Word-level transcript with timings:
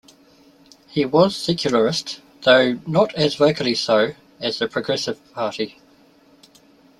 It 0.95 1.11
was 1.11 1.35
secularist, 1.35 2.21
though 2.41 2.79
not 2.87 3.13
as 3.13 3.35
vocally 3.35 3.75
so 3.75 4.15
as 4.39 4.57
the 4.57 4.67
Progressive 4.67 5.19
Party. 5.35 5.79